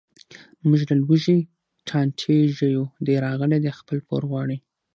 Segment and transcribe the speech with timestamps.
[0.67, 1.37] موږ له لوږې
[1.87, 4.57] ټانټې ژویو، دی راغلی دی خپل پور غواړي.